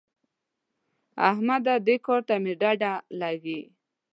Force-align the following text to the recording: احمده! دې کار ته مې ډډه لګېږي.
احمده! 1.29 1.73
دې 1.87 1.95
کار 2.05 2.21
ته 2.27 2.35
مې 2.43 2.53
ډډه 2.61 2.93
لګېږي. 3.19 3.59